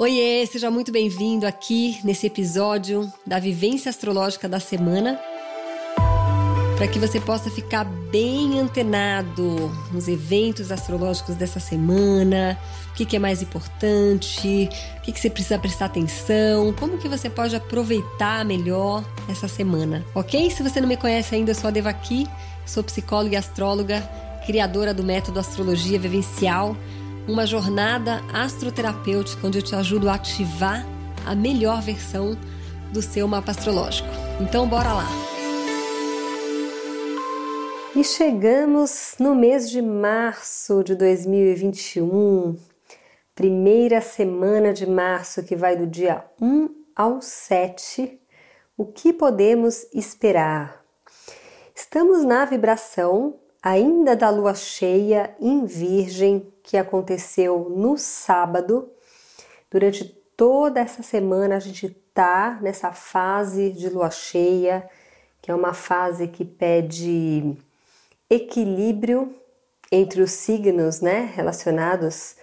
[0.00, 5.20] Oiê, seja muito bem-vindo aqui nesse episódio da Vivência Astrológica da Semana.
[6.76, 12.56] Para que você possa ficar bem antenado nos eventos astrológicos dessa semana,
[12.92, 17.08] o que, que é mais importante, o que, que você precisa prestar atenção, como que
[17.08, 20.48] você pode aproveitar melhor essa semana, ok?
[20.52, 22.24] Se você não me conhece ainda, eu sou a Devaki,
[22.64, 24.00] sou psicóloga e astróloga,
[24.46, 26.76] criadora do método Astrologia Vivencial
[27.28, 30.86] uma jornada astroterapêutica onde eu te ajudo a ativar
[31.26, 32.34] a melhor versão
[32.90, 34.08] do seu mapa astrológico.
[34.40, 35.06] Então, bora lá!
[37.94, 42.56] E chegamos no mês de março de 2021,
[43.34, 48.18] primeira semana de março que vai do dia 1 ao 7.
[48.74, 50.82] O que podemos esperar?
[51.74, 58.90] Estamos na vibração ainda da lua cheia em Virgem que aconteceu no sábado.
[59.70, 60.04] Durante
[60.36, 64.88] toda essa semana a gente tá nessa fase de lua cheia,
[65.40, 67.56] que é uma fase que pede
[68.30, 69.34] equilíbrio
[69.90, 72.36] entre os signos, né, relacionados,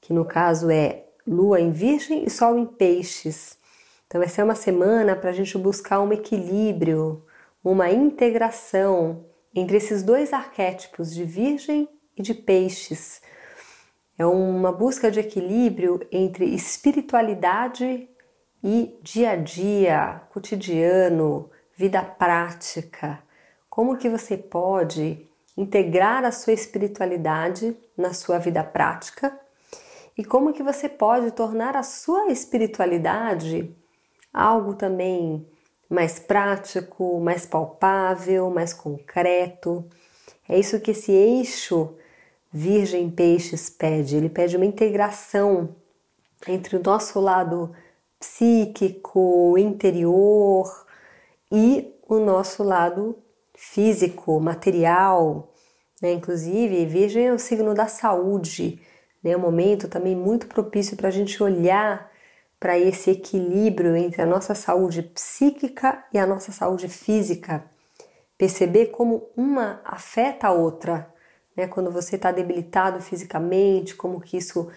[0.00, 3.58] que no caso é lua em Virgem e Sol em Peixes.
[4.06, 7.22] Então, essa é uma semana para a gente buscar um equilíbrio,
[7.62, 13.20] uma integração entre esses dois arquétipos de Virgem e de Peixes,
[14.18, 18.08] é uma busca de equilíbrio entre espiritualidade
[18.62, 23.22] e dia a dia, cotidiano, vida prática.
[23.70, 25.24] Como que você pode
[25.56, 29.38] integrar a sua espiritualidade na sua vida prática?
[30.16, 33.72] E como que você pode tornar a sua espiritualidade
[34.34, 35.46] algo também
[35.88, 39.84] mais prático, mais palpável, mais concreto?
[40.48, 41.94] É isso que esse eixo
[42.52, 45.76] Virgem Peixes pede, ele pede uma integração
[46.46, 47.74] entre o nosso lado
[48.18, 50.86] psíquico, interior
[51.52, 53.16] e o nosso lado
[53.54, 55.52] físico, material.
[56.00, 56.12] Né?
[56.12, 58.80] Inclusive, Virgem é o signo da saúde,
[59.22, 59.36] né?
[59.36, 62.10] um momento também muito propício para a gente olhar
[62.58, 67.64] para esse equilíbrio entre a nossa saúde psíquica e a nossa saúde física,
[68.36, 71.12] perceber como uma afeta a outra
[71.58, 71.66] né?
[71.66, 74.68] Quando você está debilitado fisicamente, como que isso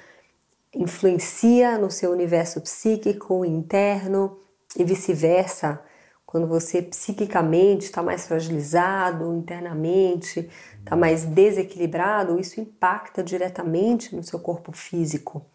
[0.73, 4.39] influencia no seu universo psíquico interno
[4.75, 5.79] e vice-versa.
[6.25, 10.49] Quando você psiquicamente está mais fragilizado, internamente
[10.79, 15.45] está mais desequilibrado, isso impacta diretamente no seu corpo físico.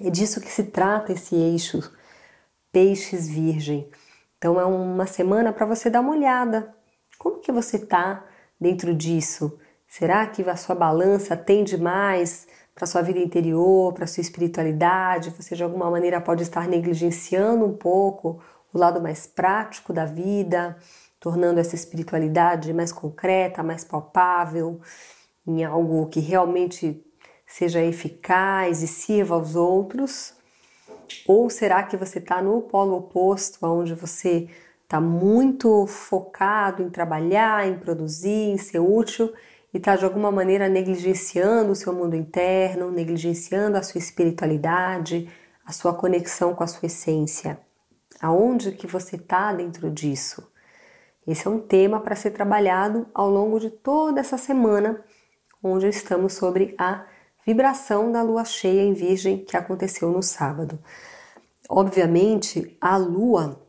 [0.00, 1.90] É disso que se trata esse eixo
[2.70, 3.88] peixes virgem.
[4.36, 6.74] Então é uma semana para você dar uma olhada.
[7.18, 8.22] Como que você está
[8.60, 9.58] dentro disso?
[9.88, 15.30] Será que a sua balança tende mais para sua vida interior, para sua espiritualidade?
[15.30, 18.42] Você de alguma maneira pode estar negligenciando um pouco
[18.74, 20.76] o lado mais prático da vida,
[21.18, 24.82] tornando essa espiritualidade mais concreta, mais palpável,
[25.46, 27.02] em algo que realmente
[27.46, 30.34] seja eficaz e sirva aos outros?
[31.26, 34.48] Ou será que você está no polo oposto, onde você
[34.82, 39.32] está muito focado em trabalhar, em produzir, em ser útil
[39.72, 45.28] e está de alguma maneira negligenciando o seu mundo interno, negligenciando a sua espiritualidade,
[45.64, 47.58] a sua conexão com a sua essência.
[48.20, 50.50] Aonde que você está dentro disso?
[51.26, 55.04] Esse é um tema para ser trabalhado ao longo de toda essa semana,
[55.62, 57.04] onde estamos sobre a
[57.46, 60.78] vibração da lua cheia em Virgem que aconteceu no sábado.
[61.68, 63.60] Obviamente, a lua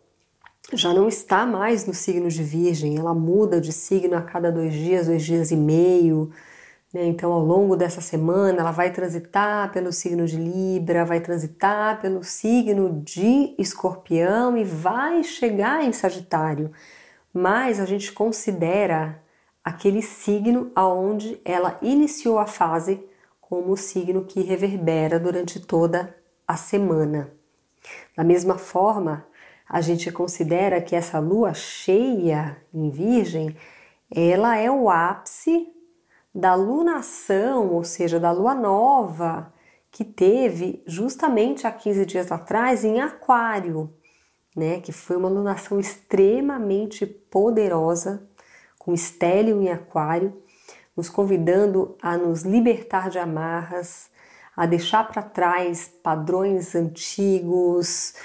[0.74, 4.74] já não está mais no signo de Virgem, ela muda de signo a cada dois
[4.74, 6.32] dias, dois dias e meio.
[6.92, 7.06] Né?
[7.06, 12.24] Então, ao longo dessa semana, ela vai transitar pelo signo de Libra, vai transitar pelo
[12.24, 16.72] signo de Escorpião e vai chegar em Sagitário.
[17.34, 19.22] Mas a gente considera
[19.64, 23.02] aquele signo aonde ela iniciou a fase
[23.48, 26.14] como o signo que reverbera durante toda
[26.46, 27.32] a semana.
[28.14, 29.26] Da mesma forma,
[29.70, 33.56] a gente considera que essa lua cheia em Virgem,
[34.14, 35.74] ela é o ápice
[36.36, 39.54] da lunação, ou seja, da lua nova
[39.92, 43.94] que teve justamente há 15 dias atrás em Aquário,
[44.58, 44.82] né?
[44.82, 48.28] Que foi uma lunação extremamente poderosa,
[48.78, 50.38] com estélio em Aquário,
[50.98, 54.10] nos convidando a nos libertar de amarras,
[54.56, 58.16] a deixar para trás padrões antigos,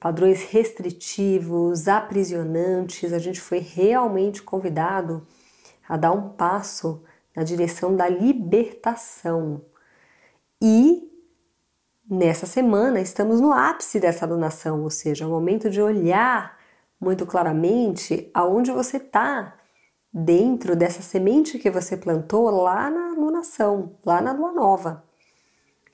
[0.00, 5.26] padrões restritivos, aprisionantes, a gente foi realmente convidado
[5.86, 7.04] a dar um passo
[7.36, 9.62] na direção da libertação.
[10.60, 11.08] E
[12.08, 16.58] nessa semana estamos no ápice dessa alunação, ou seja, é o momento de olhar
[16.98, 19.58] muito claramente aonde você está
[20.12, 25.02] dentro dessa semente que você plantou lá na alunação, lá na lua nova.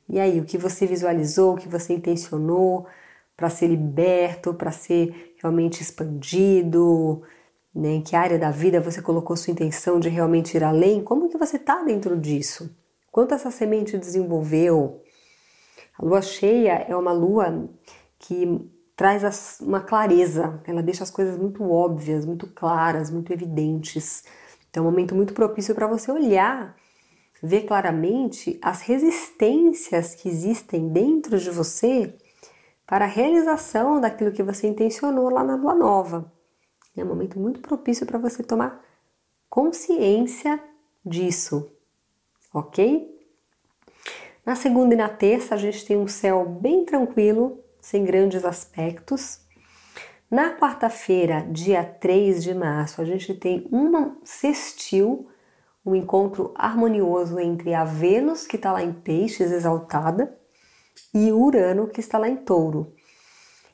[0.09, 2.87] E aí, o que você visualizou, o que você intencionou
[3.37, 7.23] para ser liberto, para ser realmente expandido,
[7.73, 7.91] né?
[7.91, 11.39] em que área da vida você colocou sua intenção de realmente ir além, como que
[11.39, 12.75] você está dentro disso?
[13.13, 15.03] Quanto essa semente desenvolveu?
[15.97, 17.69] A lua cheia é uma lua
[18.19, 24.25] que traz uma clareza, ela deixa as coisas muito óbvias, muito claras, muito evidentes.
[24.69, 26.75] Então, é um momento muito propício para você olhar,
[27.41, 32.13] ver claramente as resistências que existem dentro de você
[32.85, 36.33] para a realização daquilo que você intencionou lá na lua nova.
[36.97, 38.85] É um momento muito propício para você tomar
[39.49, 40.59] consciência
[41.07, 41.71] disso,
[42.53, 43.17] ok?
[44.45, 49.41] Na segunda e na terça, a gente tem um céu bem tranquilo, sem grandes aspectos.
[50.31, 55.29] Na quarta-feira, dia 3 de março, a gente tem um sextil,
[55.85, 60.37] um encontro harmonioso entre a Vênus, que está lá em Peixes, exaltada,
[61.15, 62.93] e Urano, que está lá em Touro.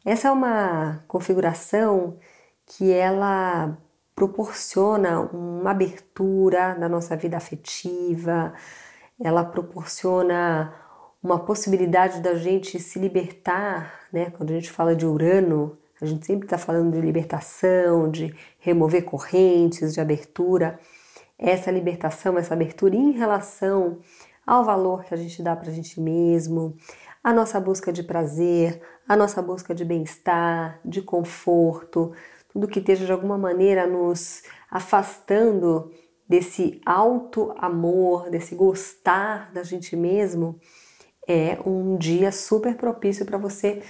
[0.05, 2.19] Essa é uma configuração
[2.67, 3.77] que ela
[4.15, 8.55] proporciona uma abertura na nossa vida afetiva,
[9.21, 10.73] ela proporciona
[11.25, 14.31] uma possibilidade da gente se libertar, né?
[14.37, 19.06] Quando a gente fala de Urano, a gente sempre está falando de libertação, de remover
[19.06, 20.79] correntes, de abertura.
[21.38, 24.00] Essa libertação, essa abertura em relação
[24.47, 26.76] ao valor que a gente dá para a gente mesmo,
[27.23, 32.12] a nossa busca de prazer, a nossa busca de bem-estar, de conforto,
[32.53, 35.91] tudo que esteja de alguma maneira nos afastando
[36.29, 40.61] desse alto amor, desse gostar da gente mesmo,
[41.26, 43.82] é um dia super propício para você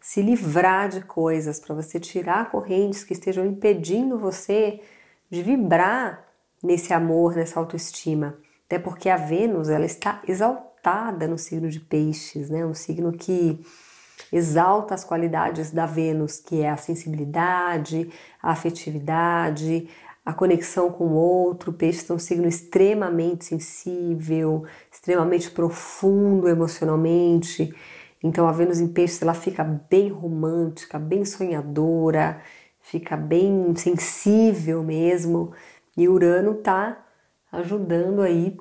[0.00, 4.80] se livrar de coisas, para você tirar correntes que estejam impedindo você
[5.30, 6.26] de vibrar
[6.62, 8.36] nesse amor, nessa autoestima.
[8.66, 12.64] Até porque a Vênus ela está exaltada no signo de Peixes, né?
[12.66, 13.64] Um signo que
[14.32, 18.10] exalta as qualidades da Vênus, que é a sensibilidade,
[18.42, 19.88] a afetividade,
[20.24, 21.72] a conexão com o outro.
[21.72, 27.74] Peixes é um signo extremamente sensível, extremamente profundo emocionalmente.
[28.22, 32.40] Então a Vênus em Peixes ela fica bem romântica, bem sonhadora,
[32.80, 35.52] fica bem sensível mesmo.
[35.96, 37.04] E Urano tá
[37.50, 38.56] ajudando aí,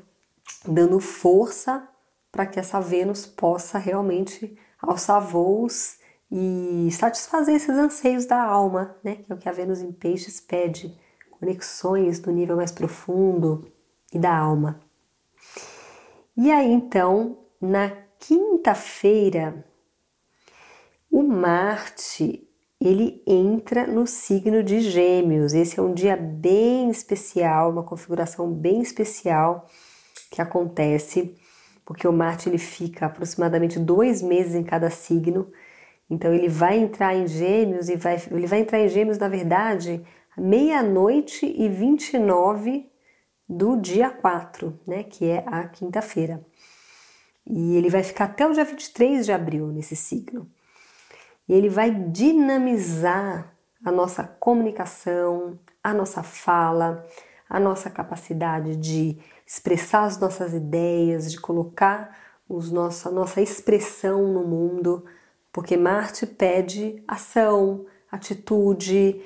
[0.68, 1.88] dando força
[2.31, 5.98] para que essa Vênus possa realmente alçar voos
[6.31, 9.18] e satisfazer esses anseios da alma, né?
[9.18, 10.98] Que é o que a Vênus em Peixes pede
[11.42, 13.68] conexões do nível mais profundo
[14.14, 14.80] e da alma.
[16.38, 19.66] E aí então, na quinta-feira,
[21.12, 22.48] o Marte
[22.80, 25.54] ele entra no signo de Gêmeos.
[25.54, 29.68] Esse é um dia bem especial, uma configuração bem especial
[30.32, 31.36] que acontece
[31.84, 35.52] porque o Marte ele fica aproximadamente dois meses em cada signo.
[36.10, 40.02] Então ele vai entrar em Gêmeos e vai, ele vai entrar em Gêmeos na verdade
[40.38, 42.89] meia-noite e 29
[43.48, 46.45] do dia 4, né, que é a quinta-feira.
[47.45, 50.50] E ele vai ficar até o dia 23 de abril nesse signo.
[51.47, 57.06] E ele vai dinamizar a nossa comunicação, a nossa fala,
[57.50, 62.16] a nossa capacidade de expressar as nossas ideias, de colocar
[62.47, 65.04] os nossa, a nossa expressão no mundo,
[65.52, 69.21] porque Marte pede ação, atitude,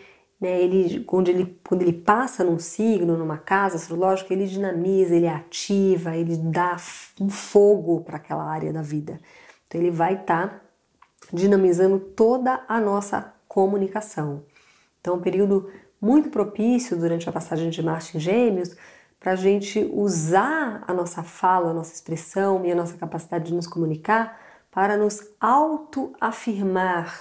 [0.46, 0.62] né?
[0.62, 6.16] Ele, quando, ele, quando ele passa num signo, numa casa astrológica, ele dinamiza, ele ativa,
[6.16, 6.78] ele dá
[7.20, 9.20] um fogo para aquela área da vida.
[9.66, 10.62] Então ele vai estar tá
[11.34, 14.44] dinamizando toda a nossa comunicação.
[15.02, 18.76] Então, um período muito propício durante a passagem de Marte em Gêmeos
[19.20, 23.54] para a gente usar a nossa fala, a nossa expressão e a nossa capacidade de
[23.56, 27.18] nos comunicar para nos autoafirmar,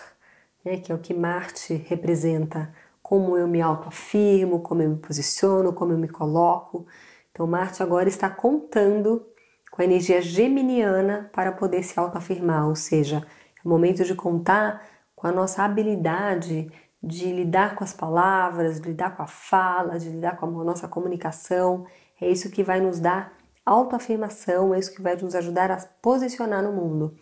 [0.62, 2.70] né, que é o que Marte representa
[3.04, 6.86] como eu me autoafirmo, como eu me posiciono, como eu me coloco.
[7.30, 9.26] Então, Marte agora está contando
[9.70, 14.82] com a energia geminiana para poder se autoafirmar, ou seja, é o momento de contar
[15.14, 20.08] com a nossa habilidade de lidar com as palavras, de lidar com a fala, de
[20.08, 21.84] lidar com a nossa comunicação.
[22.18, 23.34] É isso que vai nos dar
[23.66, 27.14] autoafirmação, é isso que vai nos ajudar a posicionar no mundo.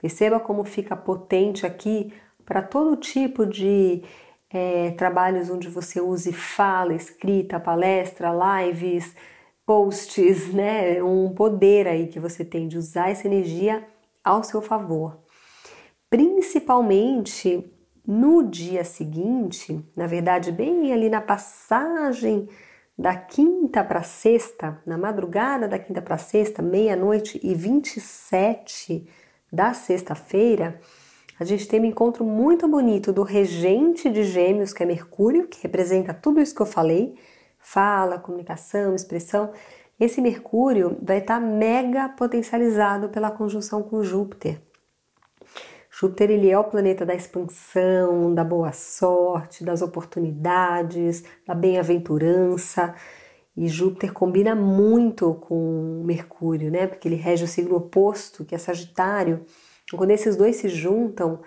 [0.00, 2.12] Perceba como fica potente aqui
[2.44, 4.04] para todo tipo de
[4.50, 9.14] é, trabalhos onde você use fala, escrita, palestra, lives,
[9.66, 11.02] posts, né?
[11.02, 13.86] Um poder aí que você tem de usar essa energia
[14.24, 15.18] ao seu favor.
[16.10, 17.70] Principalmente
[18.06, 22.48] no dia seguinte, na verdade, bem ali na passagem
[22.98, 29.06] da quinta para sexta, na madrugada da quinta para sexta, meia-noite e 27
[29.52, 30.80] da sexta-feira,
[31.38, 35.62] a gente tem um encontro muito bonito do regente de Gêmeos, que é Mercúrio, que
[35.62, 37.14] representa tudo isso que eu falei:
[37.58, 39.52] fala, comunicação, expressão.
[40.00, 44.60] Esse Mercúrio vai estar mega potencializado pela conjunção com Júpiter.
[45.90, 52.94] Júpiter ele é o planeta da expansão, da boa sorte, das oportunidades, da bem-aventurança.
[53.56, 56.86] E Júpiter combina muito com Mercúrio, né?
[56.86, 59.44] Porque ele rege o signo oposto, que é Sagitário.
[59.96, 61.40] Quando esses dois se juntam,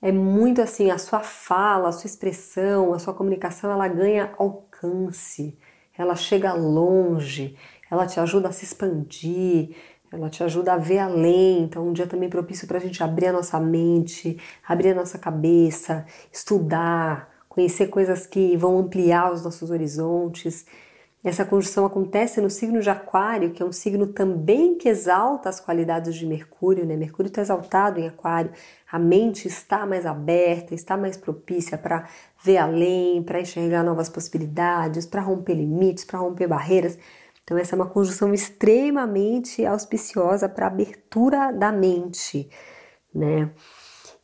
[0.00, 5.56] é muito assim, a sua fala, a sua expressão, a sua comunicação, ela ganha alcance,
[5.96, 7.56] ela chega longe,
[7.90, 9.76] ela te ajuda a se expandir,
[10.10, 11.62] ela te ajuda a ver além.
[11.62, 15.18] Então, um dia também propício para a gente abrir a nossa mente, abrir a nossa
[15.18, 20.66] cabeça, estudar, conhecer coisas que vão ampliar os nossos horizontes.
[21.24, 25.60] Essa conjunção acontece no signo de Aquário, que é um signo também que exalta as
[25.60, 26.96] qualidades de Mercúrio, né?
[26.96, 28.50] Mercúrio está exaltado em Aquário,
[28.90, 32.08] a mente está mais aberta, está mais propícia para
[32.42, 36.98] ver além, para enxergar novas possibilidades, para romper limites, para romper barreiras.
[37.44, 42.50] Então, essa é uma conjunção extremamente auspiciosa para a abertura da mente,
[43.14, 43.50] né?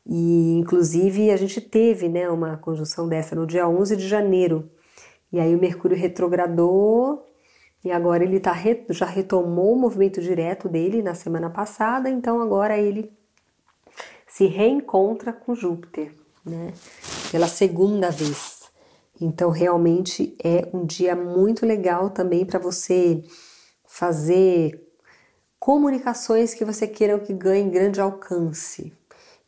[0.04, 4.70] E, inclusive, a gente teve né, uma conjunção dessa no dia 11 de janeiro.
[5.32, 7.26] E aí o Mercúrio retrogradou
[7.84, 8.54] e agora ele tá,
[8.90, 13.12] já retomou o movimento direto dele na semana passada, então agora ele
[14.26, 16.72] se reencontra com Júpiter, né?
[17.30, 18.58] Pela segunda vez.
[19.20, 23.24] Então, realmente é um dia muito legal também para você
[23.84, 24.80] fazer
[25.58, 28.92] comunicações que você queira que ganhem grande alcance.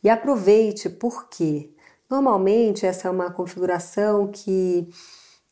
[0.02, 1.70] E aproveite, porque
[2.08, 4.88] normalmente essa é uma configuração que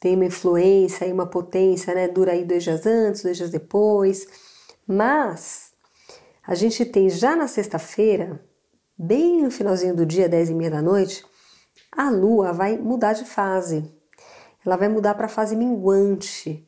[0.00, 2.08] tem uma influência e uma potência, né?
[2.08, 4.26] Dura aí dois dias antes, dois dias depois.
[4.86, 5.72] Mas
[6.46, 8.44] a gente tem já na sexta-feira,
[8.96, 11.24] bem no finalzinho do dia, 10 e meia da noite,
[11.92, 13.98] a Lua vai mudar de fase
[14.68, 16.66] ela vai mudar para a fase minguante,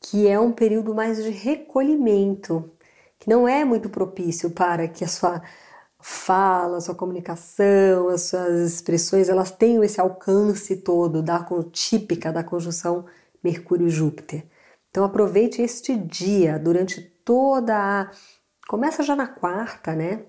[0.00, 2.70] que é um período mais de recolhimento,
[3.18, 5.42] que não é muito propício para que a sua
[6.02, 13.06] fala, sua comunicação, as suas expressões, elas tenham esse alcance todo da típica da conjunção
[13.42, 14.44] Mercúrio Júpiter.
[14.90, 18.10] Então aproveite este dia durante toda a
[18.68, 20.24] começa já na quarta, né?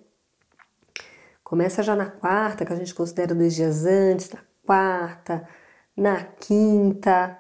[1.44, 5.48] Começa já na quarta, que a gente considera dois dias antes, na quarta,
[5.96, 7.38] na quinta,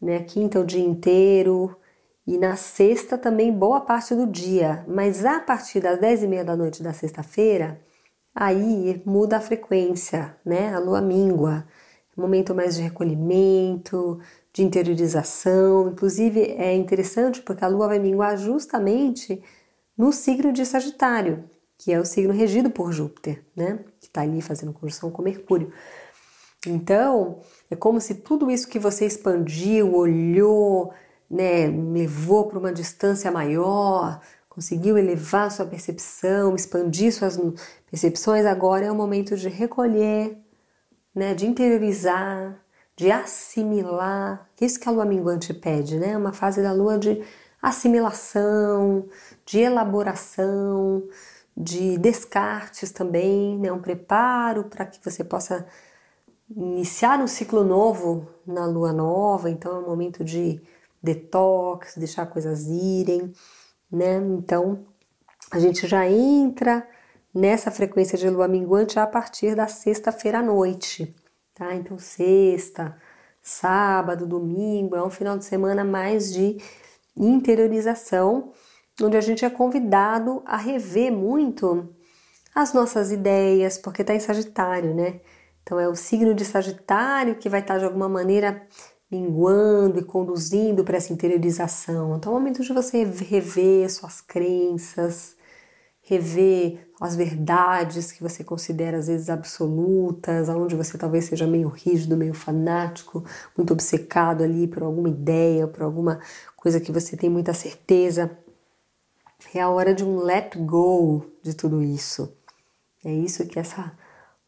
[0.00, 0.20] né?
[0.20, 1.77] Quinta é o dia inteiro.
[2.28, 4.84] E na sexta também boa parte do dia.
[4.86, 7.80] Mas a partir das dez e meia da noite da sexta-feira,
[8.34, 10.74] aí muda a frequência, né?
[10.74, 11.66] A lua míngua.
[12.14, 14.20] Momento mais de recolhimento,
[14.52, 15.88] de interiorização.
[15.88, 19.42] Inclusive é interessante porque a lua vai minguar justamente
[19.96, 23.78] no signo de Sagitário, que é o signo regido por Júpiter, né?
[23.98, 25.72] Que está ali fazendo conjunção com Mercúrio.
[26.66, 30.92] Então, é como se tudo isso que você expandiu, olhou,
[31.30, 37.38] né, levou para uma distância maior, conseguiu elevar sua percepção, expandir suas
[37.90, 40.36] percepções, agora é o momento de recolher,
[41.14, 42.58] né, de interiorizar,
[42.96, 44.48] de assimilar.
[44.60, 46.16] Isso que a lua minguante pede, né?
[46.16, 47.22] Uma fase da lua de
[47.62, 49.08] assimilação,
[49.46, 51.04] de elaboração,
[51.56, 53.70] de descartes também, né?
[53.72, 55.64] Um preparo para que você possa
[56.50, 60.60] iniciar um ciclo novo na lua nova, então é um momento de
[61.02, 63.32] detox, deixar coisas irem,
[63.90, 64.16] né?
[64.16, 64.86] Então
[65.50, 66.86] a gente já entra
[67.34, 71.14] nessa frequência de lua minguante a partir da sexta-feira à noite,
[71.54, 71.74] tá?
[71.74, 72.96] Então sexta,
[73.42, 76.58] sábado, domingo é um final de semana mais de
[77.16, 78.52] interiorização,
[79.02, 81.88] onde a gente é convidado a rever muito
[82.54, 85.20] as nossas ideias, porque tá em Sagitário, né?
[85.62, 88.66] Então é o signo de Sagitário que vai estar de alguma maneira
[89.10, 92.16] minguando e conduzindo para essa interiorização.
[92.16, 95.36] Então é o momento de você rever suas crenças,
[96.02, 102.16] rever as verdades que você considera às vezes absolutas, aonde você talvez seja meio rígido,
[102.16, 103.24] meio fanático,
[103.56, 106.20] muito obcecado ali por alguma ideia, por alguma
[106.56, 108.36] coisa que você tem muita certeza.
[109.54, 112.36] É a hora de um let go de tudo isso.
[113.04, 113.96] É isso que essa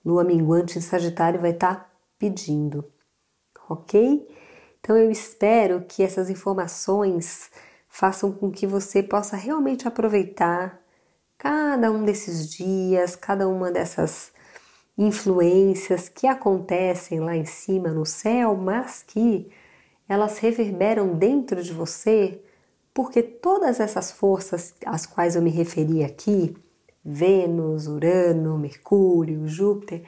[0.04, 2.84] lua minguante em Sagitário vai estar tá pedindo,
[3.68, 4.26] ok?
[4.80, 7.50] Então eu espero que essas informações
[7.88, 10.80] façam com que você possa realmente aproveitar
[11.38, 14.32] cada um desses dias, cada uma dessas
[14.96, 19.50] influências que acontecem lá em cima no céu, mas que
[20.08, 22.42] elas reverberam dentro de você,
[22.92, 26.54] porque todas essas forças às quais eu me referi aqui,
[27.02, 30.02] Vênus, Urano, Mercúrio, Júpiter,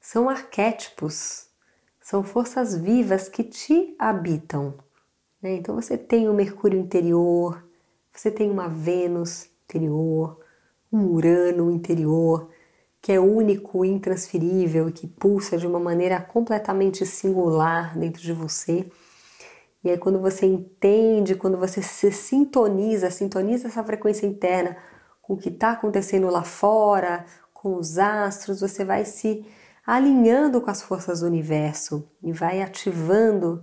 [0.00, 1.46] são arquétipos,
[2.02, 4.74] são forças vivas que te habitam.
[5.40, 5.54] Né?
[5.54, 7.64] Então você tem o Mercúrio interior,
[8.12, 10.38] você tem uma Vênus interior,
[10.92, 12.50] um Urano interior,
[13.00, 18.86] que é único, intransferível e que pulsa de uma maneira completamente singular dentro de você.
[19.82, 24.76] E aí, quando você entende, quando você se sintoniza, sintoniza essa frequência interna
[25.20, 29.44] com o que está acontecendo lá fora, com os astros, você vai se
[29.86, 33.62] alinhando com as forças do universo e vai ativando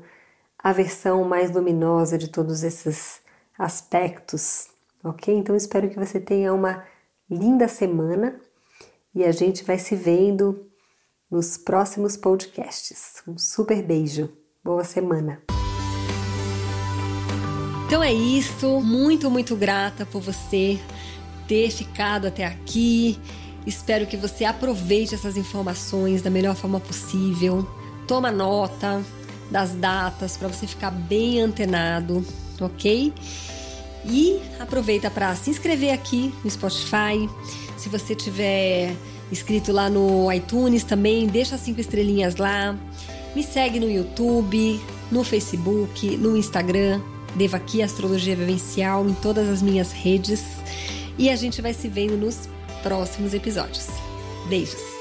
[0.57, 3.21] a versão mais luminosa de todos esses
[3.57, 4.67] aspectos,
[5.03, 5.33] ok?
[5.33, 6.83] Então, espero que você tenha uma
[7.29, 8.39] linda semana
[9.13, 10.69] e a gente vai se vendo
[11.29, 13.21] nos próximos podcasts.
[13.27, 14.29] Um super beijo.
[14.63, 15.41] Boa semana.
[17.85, 18.81] Então é isso.
[18.81, 20.79] Muito, muito grata por você
[21.47, 23.19] ter ficado até aqui.
[23.65, 27.67] Espero que você aproveite essas informações da melhor forma possível.
[28.07, 29.03] Toma nota
[29.51, 32.25] das datas para você ficar bem antenado,
[32.59, 33.13] ok?
[34.05, 37.27] E aproveita para se inscrever aqui no Spotify
[37.79, 38.93] se você tiver
[39.31, 42.77] inscrito lá no iTunes também, deixa cinco estrelinhas lá.
[43.33, 47.01] Me segue no YouTube, no Facebook, no Instagram.
[47.35, 50.43] Devo aqui Astrologia Vivencial em todas as minhas redes.
[51.17, 52.49] E a gente vai se vendo nos
[52.81, 53.87] próximos episódios.
[54.49, 54.98] Beijos!